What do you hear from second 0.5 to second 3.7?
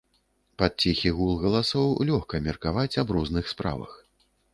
Пад ціхі гул галасоў лёгка меркаваць аб розных